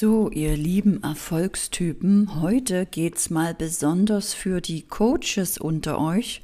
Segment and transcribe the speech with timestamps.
[0.00, 6.40] So, ihr lieben Erfolgstypen, heute geht's mal besonders für die Coaches unter euch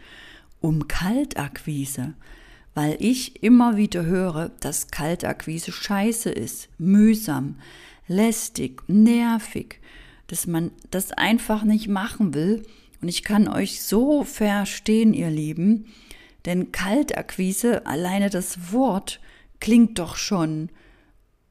[0.60, 2.12] um Kaltakquise,
[2.74, 7.56] weil ich immer wieder höre, dass Kaltakquise scheiße ist, mühsam,
[8.08, 9.80] lästig, nervig,
[10.26, 12.62] dass man das einfach nicht machen will.
[13.00, 15.86] Und ich kann euch so verstehen, ihr Lieben,
[16.44, 19.18] denn Kaltakquise, alleine das Wort,
[19.60, 20.68] klingt doch schon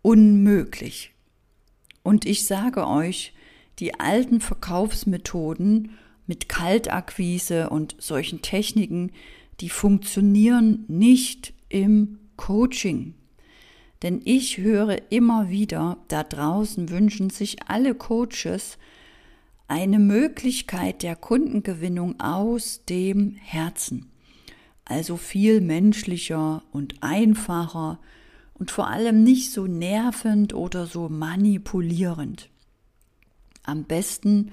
[0.03, 1.14] unmöglich.
[2.05, 3.33] Und ich sage euch,
[3.79, 9.11] die alten Verkaufsmethoden mit Kaltakquise und solchen Techniken,
[9.59, 13.15] die funktionieren nicht im Coaching.
[14.03, 18.77] Denn ich höre immer wieder, da draußen wünschen sich alle Coaches
[19.67, 24.11] eine Möglichkeit der Kundengewinnung aus dem Herzen.
[24.85, 27.97] Also viel menschlicher und einfacher
[28.57, 32.49] und vor allem nicht so nervend oder so manipulierend.
[33.63, 34.51] Am besten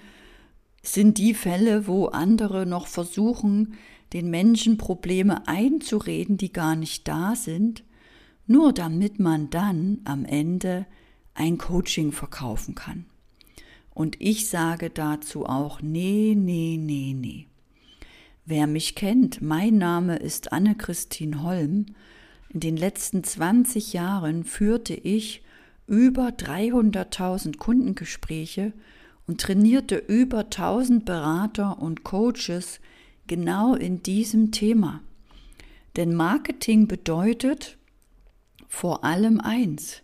[0.83, 3.75] sind die Fälle, wo andere noch versuchen,
[4.13, 7.85] den Menschen Probleme einzureden, die gar nicht da sind,
[8.47, 10.87] nur damit man dann am Ende
[11.35, 13.07] ein Coaching verkaufen kann.
[13.95, 17.47] Und ich sage dazu auch, nee, nee, nee, nee.
[18.45, 21.87] Wer mich kennt, mein Name ist Anne-Christine Holm
[22.53, 25.43] in den letzten 20 Jahren führte ich
[25.87, 28.75] über 300.000 Kundengespräche
[29.27, 32.81] und trainierte über 1000 Berater und Coaches
[33.27, 35.01] genau in diesem Thema.
[35.97, 37.79] Denn Marketing bedeutet
[38.69, 40.03] vor allem eins,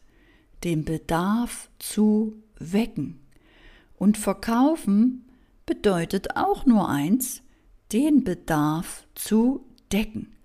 [0.64, 3.20] den Bedarf zu wecken.
[3.96, 5.26] Und verkaufen
[5.66, 7.42] bedeutet auch nur eins,
[7.92, 10.37] den Bedarf zu decken.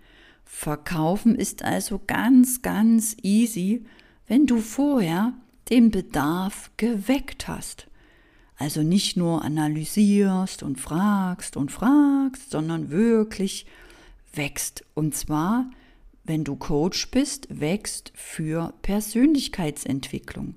[0.55, 3.83] Verkaufen ist also ganz, ganz easy,
[4.27, 5.33] wenn du vorher
[5.69, 7.87] den Bedarf geweckt hast.
[8.55, 13.65] Also nicht nur analysierst und fragst und fragst, sondern wirklich
[14.33, 14.85] wächst.
[14.93, 15.69] Und zwar,
[16.23, 20.55] wenn du Coach bist, wächst für Persönlichkeitsentwicklung,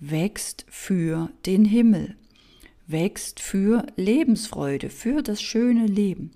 [0.00, 2.16] wächst für den Himmel,
[2.88, 6.32] wächst für Lebensfreude, für das schöne Leben.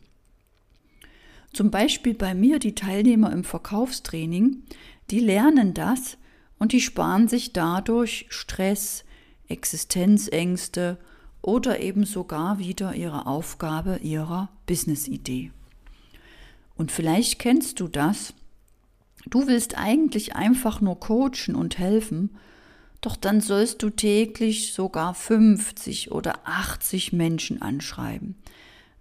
[1.53, 4.63] Zum Beispiel bei mir die Teilnehmer im Verkaufstraining,
[5.11, 6.17] die lernen das
[6.59, 9.05] und die sparen sich dadurch Stress,
[9.49, 10.99] Existenzängste
[11.43, 15.51] oder eben sogar wieder ihre Aufgabe ihrer Business-Idee.
[16.77, 18.35] Und vielleicht kennst du das.
[19.27, 22.31] Du willst eigentlich einfach nur coachen und helfen,
[23.01, 28.37] doch dann sollst du täglich sogar 50 oder 80 Menschen anschreiben.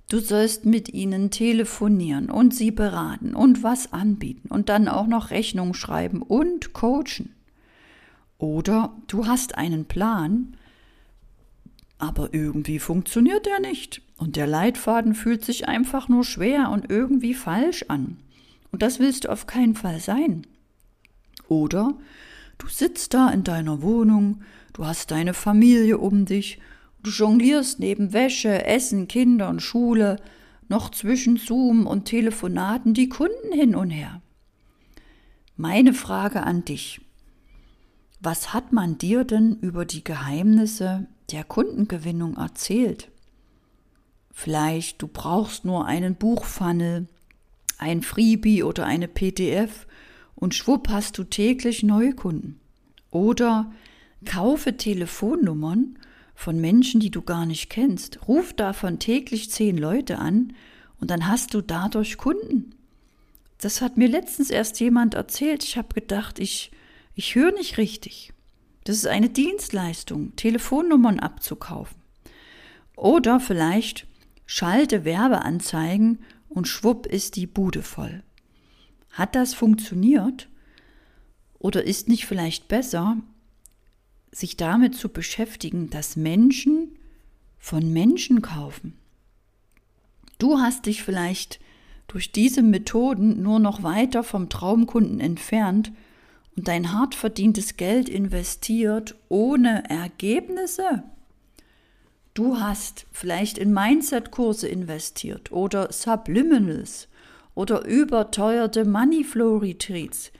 [0.10, 5.30] Du sollst mit ihnen telefonieren und sie beraten und was anbieten und dann auch noch
[5.30, 7.36] Rechnung schreiben und coachen.
[8.40, 10.58] Oder du hast einen Plan,
[12.00, 17.36] aber irgendwie funktioniert er nicht und der Leitfaden fühlt sich einfach nur schwer und irgendwie
[17.36, 18.18] falsch an.
[18.72, 20.48] Und das willst du auf keinen Fall sein.
[21.48, 21.94] Oder
[22.58, 24.42] du sitzt da in deiner Wohnung,
[24.74, 26.60] du hast deine Familie um dich
[27.02, 30.18] Du jonglierst neben Wäsche, Essen, Kinder und Schule
[30.68, 34.22] noch zwischen Zoom und Telefonaten die Kunden hin und her.
[35.56, 37.02] Meine Frage an dich.
[38.22, 43.10] Was hat man dir denn über die Geheimnisse der Kundengewinnung erzählt?
[44.32, 47.08] Vielleicht du brauchst nur einen Buchfunnel,
[47.78, 49.88] ein Freebie oder eine PDF
[50.36, 52.60] und schwupp hast du täglich Neukunden.
[53.10, 53.72] Oder
[54.26, 55.98] kaufe Telefonnummern
[56.40, 58.26] von Menschen, die du gar nicht kennst.
[58.30, 60.54] Ruf davon täglich zehn Leute an
[61.02, 62.76] und dann hast du dadurch Kunden.
[63.58, 65.66] Das hat mir letztens erst jemand erzählt.
[65.66, 66.72] Ich habe gedacht, ich,
[67.14, 68.32] ich höre nicht richtig.
[68.86, 71.98] Das ist eine Dienstleistung, Telefonnummern abzukaufen.
[72.96, 74.08] Oder vielleicht
[74.46, 78.24] schalte Werbeanzeigen und schwupp ist die Bude voll.
[79.12, 80.48] Hat das funktioniert?
[81.60, 83.18] Oder ist nicht vielleicht besser,
[84.32, 86.98] sich damit zu beschäftigen, dass Menschen
[87.58, 88.94] von Menschen kaufen.
[90.38, 91.60] Du hast dich vielleicht
[92.08, 95.92] durch diese Methoden nur noch weiter vom Traumkunden entfernt
[96.56, 101.04] und dein hart verdientes Geld investiert ohne Ergebnisse.
[102.34, 107.10] Du hast vielleicht in Mindset-Kurse investiert oder Subliminals
[107.54, 110.32] oder überteuerte Moneyflow-Retreats,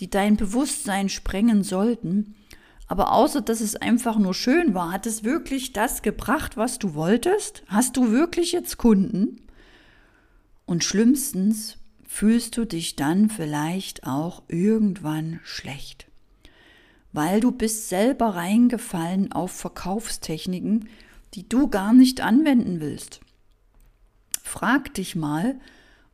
[0.00, 2.34] die dein Bewusstsein sprengen sollten
[2.86, 6.94] aber außer dass es einfach nur schön war, hat es wirklich das gebracht, was du
[6.94, 7.62] wolltest?
[7.66, 9.40] Hast du wirklich jetzt Kunden?
[10.66, 10.84] Und
[17.14, 20.88] weil du bist selber reingefallen auf Verkaufstechniken,
[21.34, 23.20] die du gar nicht anwenden willst.
[24.42, 25.58] Frag dich mal,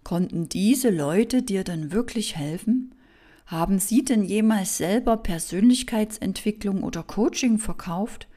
[0.05, 2.95] konnten diese Leute dir denn wirklich helfen?
[3.51, 8.29] Haben sie denn jemals selber Persönlichkeitsentwicklung oder Coaching verkauft?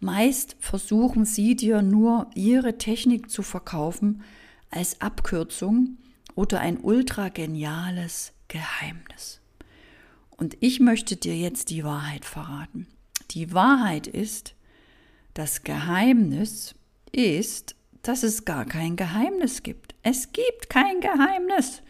[0.00, 4.22] Meist versuchen sie dir nur ihre Technik zu verkaufen
[4.70, 5.98] als Abkürzung
[6.34, 9.42] oder ein ultra geniales Geheimnis.
[10.38, 12.86] Und ich möchte dir jetzt die Wahrheit verraten.
[13.32, 14.54] Die Wahrheit ist,
[15.34, 16.74] das Geheimnis
[17.12, 19.94] ist, dass es gar kein Geheimnis gibt.
[20.02, 21.82] Es gibt kein Geheimnis.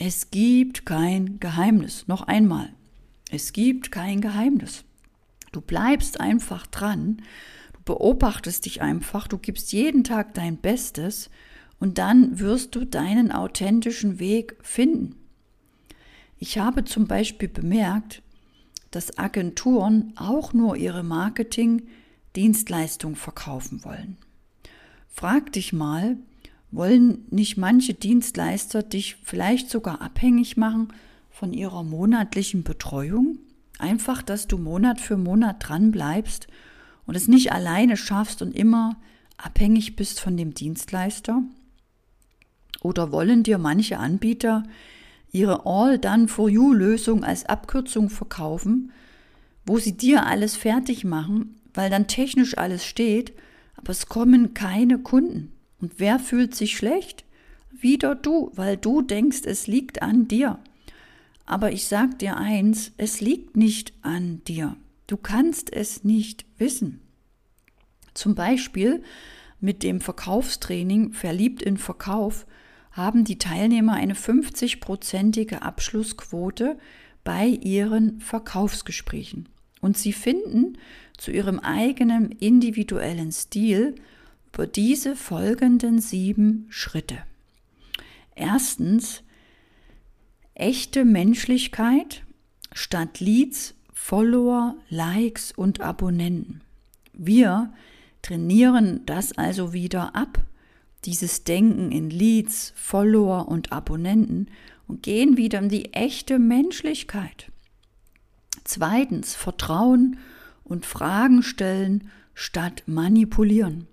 [0.00, 2.06] Es gibt kein Geheimnis.
[2.06, 2.72] Noch einmal.
[3.32, 4.84] Es gibt kein Geheimnis.
[5.50, 7.20] Du bleibst einfach dran,
[7.72, 11.30] du beobachtest dich einfach, du gibst jeden Tag dein Bestes
[11.80, 15.16] und dann wirst du deinen authentischen Weg finden.
[16.38, 18.22] Ich habe zum Beispiel bemerkt,
[18.92, 24.16] dass Agenturen auch nur ihre Marketing-Dienstleistung verkaufen wollen.
[25.08, 26.18] Frag dich mal,
[26.70, 30.88] wollen nicht manche Dienstleister dich vielleicht sogar abhängig machen
[31.30, 33.38] von ihrer monatlichen Betreuung?
[33.78, 36.48] Einfach, dass du Monat für Monat dran bleibst
[37.06, 38.96] und es nicht alleine schaffst und immer
[39.36, 41.42] abhängig bist von dem Dienstleister?
[42.82, 44.64] Oder wollen dir manche Anbieter
[45.32, 48.92] ihre All-Done-for-You-Lösung als Abkürzung verkaufen,
[49.66, 53.32] wo sie dir alles fertig machen, weil dann technisch alles steht,
[53.76, 55.52] aber es kommen keine Kunden.
[55.80, 57.24] Und wer fühlt sich schlecht?
[57.70, 60.58] Wieder du, weil du denkst, es liegt an dir.
[61.46, 64.76] Aber ich sag dir eins, es liegt nicht an dir.
[65.06, 67.00] Du kannst es nicht wissen.
[68.14, 69.02] Zum Beispiel
[69.60, 72.46] mit dem Verkaufstraining Verliebt in Verkauf
[72.92, 76.78] haben die Teilnehmer eine 50-prozentige Abschlussquote
[77.24, 79.48] bei ihren Verkaufsgesprächen.
[79.80, 80.78] Und sie finden
[81.16, 83.94] zu ihrem eigenen individuellen Stil
[84.52, 87.18] über diese folgenden sieben Schritte.
[88.34, 89.22] Erstens,
[90.54, 92.24] echte Menschlichkeit
[92.72, 96.60] statt Leads, Follower, Likes und Abonnenten.
[97.12, 97.72] Wir
[98.22, 100.44] trainieren das also wieder ab
[101.04, 104.48] dieses Denken in Leads, Follower und Abonnenten
[104.86, 107.52] und gehen wieder in die echte Menschlichkeit.
[108.64, 110.18] Zweitens, Vertrauen
[110.64, 113.86] und Fragen stellen statt manipulieren.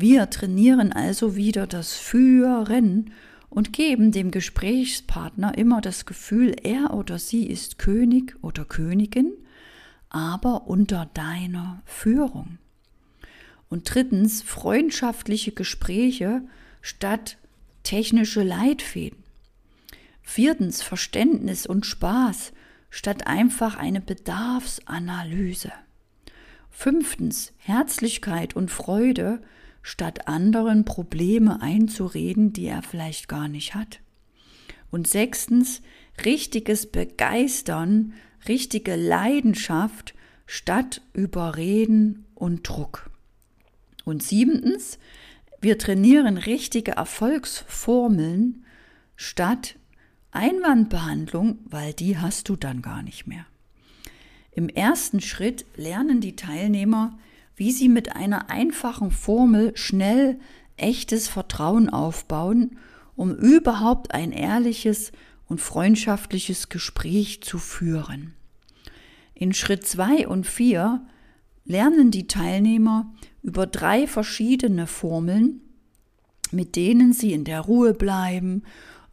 [0.00, 3.12] Wir trainieren also wieder das Führen
[3.50, 9.32] und geben dem Gesprächspartner immer das Gefühl, er oder sie ist König oder Königin,
[10.08, 12.58] aber unter deiner Führung.
[13.68, 16.42] Und drittens freundschaftliche Gespräche
[16.80, 17.36] statt
[17.82, 19.24] technische Leitfäden.
[20.22, 22.52] Viertens Verständnis und Spaß
[22.88, 25.72] statt einfach eine Bedarfsanalyse.
[26.70, 29.42] Fünftens Herzlichkeit und Freude
[29.88, 34.00] statt anderen Probleme einzureden, die er vielleicht gar nicht hat.
[34.90, 35.80] Und sechstens
[36.26, 38.12] richtiges Begeistern,
[38.46, 40.14] richtige Leidenschaft
[40.44, 43.10] statt Überreden und Druck.
[44.04, 44.98] Und siebtens,
[45.58, 48.66] wir trainieren richtige Erfolgsformeln
[49.16, 49.76] statt
[50.32, 53.46] Einwandbehandlung, weil die hast du dann gar nicht mehr.
[54.52, 57.18] Im ersten Schritt lernen die Teilnehmer,
[57.58, 60.38] wie sie mit einer einfachen Formel schnell
[60.76, 62.78] echtes Vertrauen aufbauen,
[63.16, 65.10] um überhaupt ein ehrliches
[65.48, 68.34] und freundschaftliches Gespräch zu führen.
[69.34, 71.04] In Schritt zwei und vier
[71.64, 75.60] lernen die Teilnehmer über drei verschiedene Formeln,
[76.52, 78.62] mit denen sie in der Ruhe bleiben,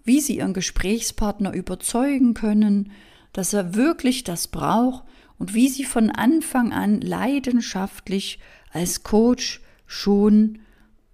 [0.03, 2.91] wie sie ihren Gesprächspartner überzeugen können,
[3.33, 5.03] dass er wirklich das braucht
[5.37, 8.39] und wie sie von Anfang an leidenschaftlich
[8.71, 10.59] als Coach schon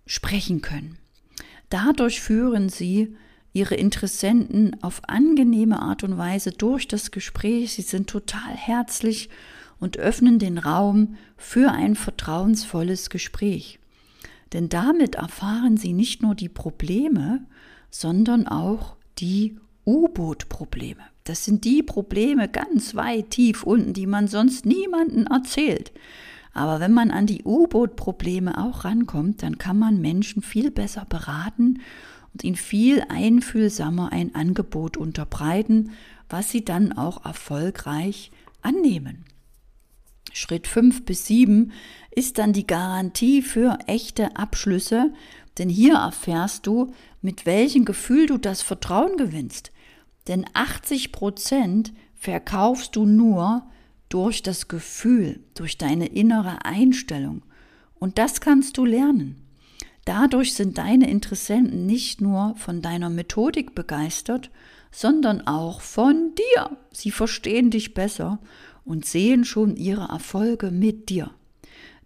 [0.05, 0.97] sprechen können.
[1.69, 3.15] Dadurch führen sie
[3.53, 7.73] ihre Interessenten auf angenehme Art und Weise durch das Gespräch.
[7.73, 9.29] Sie sind total herzlich
[9.79, 13.79] und öffnen den Raum für ein vertrauensvolles Gespräch.
[14.53, 17.45] Denn damit erfahren Sie nicht nur die Probleme,
[17.89, 21.03] sondern auch die U-Boot-Probleme.
[21.23, 25.91] Das sind die Probleme ganz weit tief unten, die man sonst niemanden erzählt.
[26.53, 31.79] Aber wenn man an die U-Boot-Probleme auch rankommt, dann kann man Menschen viel besser beraten
[32.33, 35.91] und ihnen viel einfühlsamer ein Angebot unterbreiten,
[36.29, 39.25] was sie dann auch erfolgreich annehmen.
[40.33, 41.71] Schritt 5 bis 7
[42.09, 45.13] ist dann die Garantie für echte Abschlüsse,
[45.57, 49.71] denn hier erfährst du, mit welchem Gefühl du das Vertrauen gewinnst.
[50.27, 53.63] Denn 80 Prozent verkaufst du nur
[54.09, 57.43] durch das Gefühl, durch deine innere Einstellung.
[57.99, 59.47] Und das kannst du lernen.
[60.05, 64.49] Dadurch sind deine Interessenten nicht nur von deiner Methodik begeistert,
[64.91, 66.77] sondern auch von dir.
[66.91, 68.39] Sie verstehen dich besser
[68.83, 71.31] und sehen schon ihre Erfolge mit dir.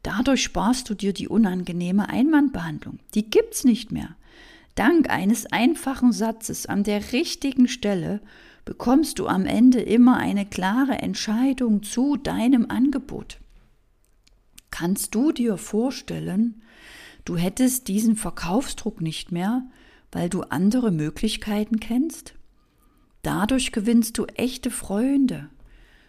[0.03, 2.99] Dadurch sparst du dir die unangenehme Einwandbehandlung.
[3.15, 4.15] Die gibt's nicht mehr.
[4.75, 8.19] Dank eines einfachen Satzes an der richtigen Stelle
[8.65, 13.37] bekommst du am Ende immer eine klare Entscheidung zu deinem Angebot.
[14.71, 16.61] Kannst du dir vorstellen,
[17.23, 19.63] du hättest diesen Verkaufsdruck nicht mehr,
[20.11, 22.33] weil du andere Möglichkeiten kennst?
[23.21, 25.49] Dadurch gewinnst du echte Freunde.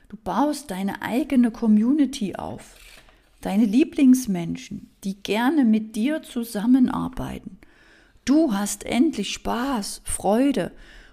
[0.08, 2.76] Du baust deine eigene Community auf,
[3.40, 7.56] deine Lieblingsmenschen, die gerne mit dir zusammenarbeiten.
[8.26, 10.73] Du hast endlich Spaß, Freude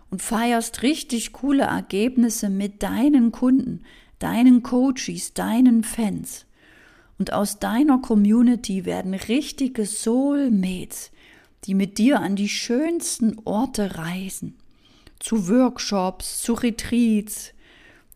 [0.10, 3.84] und feierst richtig coole Ergebnisse mit deinen Kunden,
[4.18, 6.48] deinen Coaches, deinen Fans.
[7.20, 11.12] Und aus deiner Community werden richtige Soulmates,
[11.66, 14.58] die mit dir an die schönsten Orte reisen
[15.20, 17.54] zu Workshops, zu Retreats,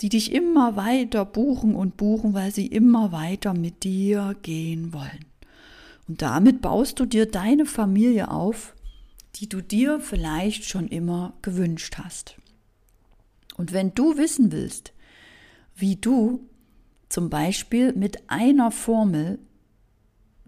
[0.01, 5.25] die dich immer weiter buchen und buchen, weil sie immer weiter mit dir gehen wollen.
[6.08, 8.74] Und damit baust du dir deine Familie auf,
[9.36, 12.38] die du dir vielleicht schon immer gewünscht hast.
[13.56, 14.94] Und wenn du wissen willst,
[15.76, 16.48] wie du
[17.10, 19.40] zum Beispiel mit einer Formel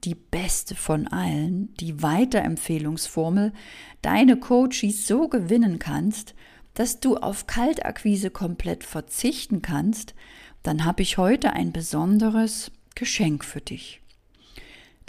[0.03, 3.53] die beste von allen, die Weiterempfehlungsformel,
[4.01, 6.35] deine Coaches so gewinnen kannst,
[6.73, 10.15] dass du auf Kaltakquise komplett verzichten kannst,
[10.63, 14.01] dann habe ich heute ein besonderes Geschenk für dich.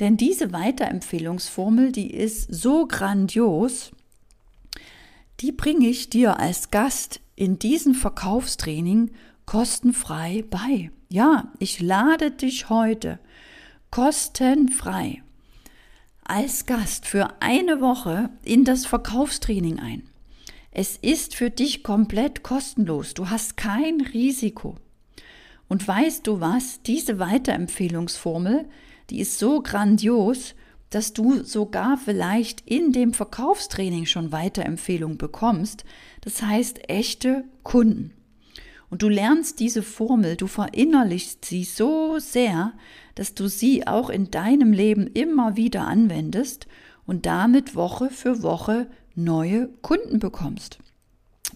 [0.00, 3.90] Denn diese Weiterempfehlungsformel, die ist so grandios,
[5.40, 9.10] die bringe ich dir als Gast in diesem Verkaufstraining
[9.46, 10.90] kostenfrei bei.
[11.08, 13.18] Ja, ich lade dich heute
[13.90, 15.22] kostenfrei
[16.24, 20.04] als Gast für eine Woche in das Verkaufstraining ein.
[20.70, 23.14] Es ist für dich komplett kostenlos.
[23.14, 24.76] Du hast kein Risiko.
[25.68, 26.82] Und weißt du was?
[26.82, 28.68] Diese Weiterempfehlungsformel,
[29.10, 30.54] die ist so grandios,
[30.90, 35.84] dass du sogar vielleicht in dem Verkaufstraining schon Weiterempfehlung bekommst.
[36.20, 38.12] Das heißt echte Kunden.
[38.90, 42.72] Und du lernst diese Formel, du verinnerlichst sie so sehr,
[43.14, 46.66] dass du sie auch in deinem Leben immer wieder anwendest
[47.06, 50.80] und damit Woche für Woche neue Kunden bekommst.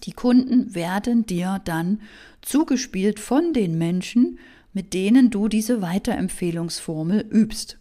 [0.03, 2.01] Die Kunden werden dir dann
[2.41, 4.39] zugespielt von den Menschen,
[4.75, 7.79] mit denen du diese Weiterempfehlungsformel übst.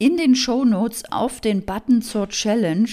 [0.00, 2.88] in den Show Notes auf den Button zur Challenge.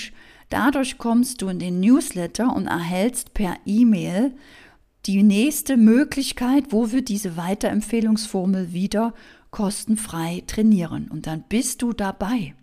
[0.50, 4.36] Dadurch kommst du in den Newsletter und erhältst per E-Mail
[5.06, 9.14] die nächste Möglichkeit, wo wir diese Weiterempfehlungsformel wieder
[9.52, 11.08] kostenfrei trainieren.
[11.10, 12.54] Und dann bist du dabei.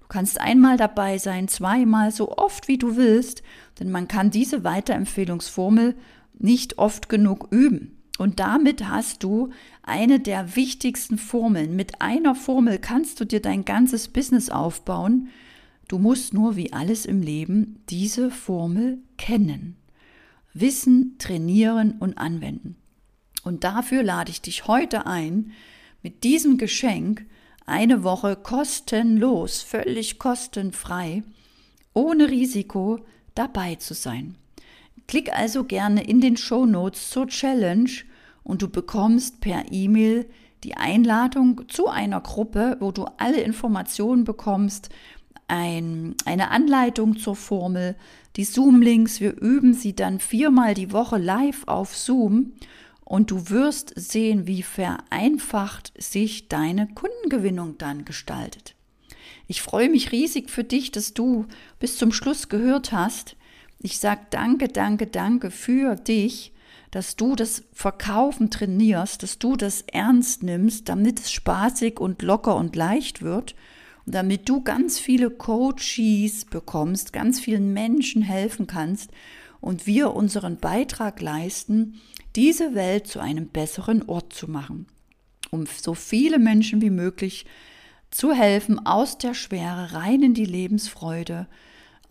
[0.00, 3.42] Du kannst einmal dabei sein, zweimal, so oft wie du willst,
[3.78, 5.96] denn man kann diese Weiterempfehlungsformel
[6.38, 8.01] nicht oft genug üben.
[8.18, 9.50] Und damit hast du
[9.82, 11.74] eine der wichtigsten Formeln.
[11.74, 15.28] Mit einer Formel kannst du dir dein ganzes Business aufbauen.
[15.88, 19.76] Du musst nur wie alles im Leben diese Formel kennen.
[20.54, 22.76] Wissen, trainieren und anwenden.
[23.44, 25.52] Und dafür lade ich dich heute ein,
[26.02, 27.26] mit diesem Geschenk
[27.66, 31.22] eine Woche kostenlos, völlig kostenfrei,
[31.94, 33.00] ohne Risiko
[33.34, 34.36] dabei zu sein.
[35.06, 37.90] Klick also gerne in den Show Notes zur Challenge
[38.42, 40.26] und du bekommst per E-Mail
[40.64, 44.90] die Einladung zu einer Gruppe, wo du alle Informationen bekommst,
[45.48, 47.96] ein, eine Anleitung zur Formel,
[48.36, 52.52] die Zoom-Links, wir üben sie dann viermal die Woche live auf Zoom
[53.04, 58.74] und du wirst sehen, wie vereinfacht sich deine Kundengewinnung dann gestaltet.
[59.48, 61.46] Ich freue mich riesig für dich, dass du
[61.78, 63.36] bis zum Schluss gehört hast.
[63.82, 66.52] Ich sage danke, danke, danke für dich,
[66.92, 72.54] dass du das Verkaufen trainierst, dass du das ernst nimmst, damit es spaßig und locker
[72.54, 73.56] und leicht wird
[74.06, 79.10] und damit du ganz viele Coaches bekommst, ganz vielen Menschen helfen kannst
[79.60, 82.00] und wir unseren Beitrag leisten,
[82.36, 84.86] diese Welt zu einem besseren Ort zu machen,
[85.50, 87.46] um so viele Menschen wie möglich
[88.12, 91.48] zu helfen, aus der Schwere rein in die Lebensfreude,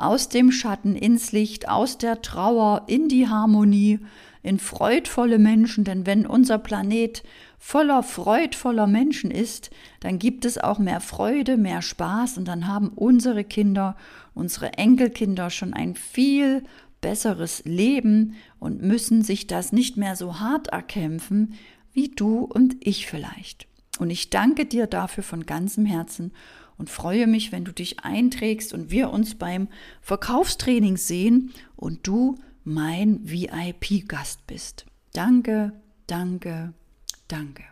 [0.01, 3.99] aus dem Schatten ins Licht, aus der Trauer in die Harmonie,
[4.43, 7.23] in freudvolle Menschen, denn wenn unser Planet
[7.59, 12.89] voller freudvoller Menschen ist, dann gibt es auch mehr Freude, mehr Spaß und dann haben
[12.89, 13.95] unsere Kinder,
[14.33, 16.63] unsere Enkelkinder schon ein viel
[17.01, 21.53] besseres Leben und müssen sich das nicht mehr so hart erkämpfen
[21.93, 23.67] wie du und ich vielleicht.
[23.99, 26.31] Und ich danke dir dafür von ganzem Herzen
[26.81, 29.67] und freue mich, wenn du dich einträgst und wir uns beim
[30.01, 34.87] Verkaufstraining sehen und du mein VIP-Gast bist.
[35.13, 35.73] Danke,
[36.07, 36.73] danke,
[37.27, 37.70] danke.